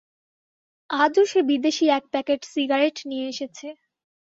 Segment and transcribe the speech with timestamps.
[0.89, 3.67] আজও সে বিদেশি এক প্যাকেট সিগারেট নিয়ে এসেছে।